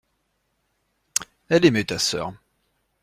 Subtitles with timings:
[1.49, 2.33] Elle aimait ta sœur.